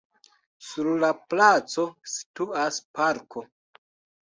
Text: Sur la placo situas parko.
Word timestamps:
Sur 0.69 0.89
la 1.03 1.09
placo 1.33 1.85
situas 2.15 2.83
parko. 2.99 3.47